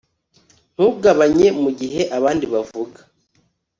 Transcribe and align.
Ntugabanye 0.73 1.47
mugihe 1.61 2.01
abandi 2.17 2.45
bavuga 2.53 2.99